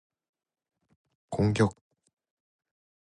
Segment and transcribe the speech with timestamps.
[1.29, 1.75] 공격!